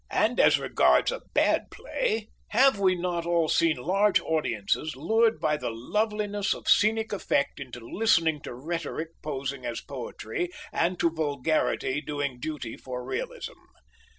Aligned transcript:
And 0.09 0.39
as 0.39 0.57
regards 0.57 1.11
a 1.11 1.21
bad 1.35 1.69
play, 1.69 2.29
have 2.47 2.79
we 2.79 2.95
not 2.95 3.27
all 3.27 3.47
seen 3.47 3.77
large 3.77 4.19
audiences 4.19 4.95
lured 4.95 5.39
by 5.39 5.57
the 5.57 5.69
loveliness 5.69 6.55
of 6.55 6.67
scenic 6.67 7.13
effect 7.13 7.59
into 7.59 7.79
listening 7.81 8.41
to 8.41 8.53
rhetoric 8.55 9.09
posing 9.21 9.63
as 9.63 9.79
poetry, 9.79 10.49
and 10.73 10.99
to 10.99 11.11
vulgarity 11.11 12.01
doing 12.01 12.39
duty 12.39 12.75
for 12.75 13.05
realism? 13.05 13.53